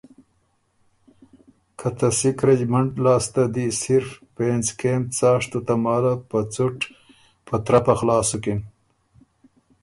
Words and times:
که 1.79 1.87
ته 1.97 2.07
سکھ 2.19 2.41
رجمنټه 2.47 2.99
لاسته 3.05 3.43
دی 3.53 3.67
صرف 3.81 4.09
پېنځ 4.35 4.65
کېم 4.79 5.01
څاشتُو 5.17 5.59
تماله 5.67 6.13
په 6.29 6.39
څُټ 6.53 6.77
په 7.45 7.55
ترپه 7.65 7.93
خلاص 7.99 8.27
سُکِن 8.31 8.59